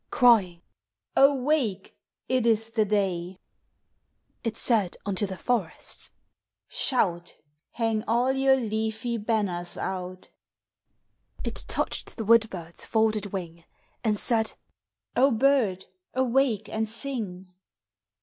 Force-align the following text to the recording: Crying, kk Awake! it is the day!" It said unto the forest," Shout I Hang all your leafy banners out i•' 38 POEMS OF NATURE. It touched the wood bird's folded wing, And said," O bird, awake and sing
Crying, 0.09 0.63
kk 1.15 1.25
Awake! 1.29 1.95
it 2.27 2.47
is 2.47 2.71
the 2.71 2.85
day!" 2.85 3.37
It 4.43 4.57
said 4.57 4.97
unto 5.05 5.27
the 5.27 5.37
forest," 5.37 6.09
Shout 6.67 7.35
I 7.37 7.41
Hang 7.73 8.03
all 8.07 8.31
your 8.31 8.55
leafy 8.55 9.17
banners 9.17 9.77
out 9.77 10.25
i•' 10.25 10.25
38 10.25 10.25
POEMS 10.25 10.25
OF 10.25 11.37
NATURE. 11.43 11.49
It 11.51 11.65
touched 11.67 12.17
the 12.17 12.25
wood 12.25 12.49
bird's 12.49 12.83
folded 12.83 13.25
wing, 13.27 13.63
And 14.03 14.17
said," 14.17 14.53
O 15.15 15.29
bird, 15.29 15.85
awake 16.15 16.67
and 16.67 16.89
sing 16.89 17.53